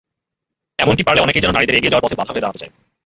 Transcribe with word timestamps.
এমনকি 0.79 1.03
পারলে 1.03 1.21
অনেকেই 1.21 1.41
যেন 1.41 1.51
নারীদের 1.51 1.77
এগিয়ে 1.77 1.91
যাওয়ার 1.91 2.05
পথে 2.05 2.19
বাধা 2.19 2.31
হয়ে 2.33 2.43
দাঁড়াতে 2.43 2.59
চায়। 2.59 2.71